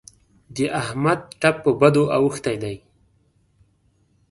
[0.55, 2.75] د احمد ټپ پر بدو اوښتی دی.